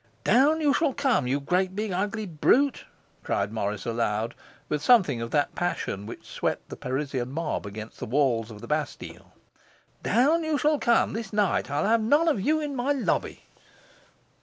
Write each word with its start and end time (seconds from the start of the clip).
'Down 0.23 0.59
you 0.61 0.73
shall 0.73 0.95
come, 0.95 1.27
you 1.27 1.39
great 1.39 1.75
big, 1.75 1.91
ugly 1.91 2.25
brute!' 2.25 2.85
cried 3.23 3.51
Morris 3.53 3.85
aloud, 3.85 4.33
with 4.67 4.81
something 4.81 5.21
of 5.21 5.29
that 5.29 5.53
passion 5.53 6.07
which 6.07 6.25
swept 6.25 6.69
the 6.69 6.75
Parisian 6.75 7.31
mob 7.31 7.67
against 7.67 7.99
the 7.99 8.07
walls 8.07 8.49
of 8.49 8.61
the 8.61 8.67
Bastille. 8.67 9.31
'Down 10.01 10.43
you 10.43 10.57
shall 10.57 10.79
come, 10.79 11.13
this 11.13 11.31
night. 11.31 11.69
I'll 11.69 11.85
have 11.85 12.01
none 12.01 12.27
of 12.27 12.41
you 12.41 12.59
in 12.59 12.75
my 12.75 12.93
lobby. 12.93 13.43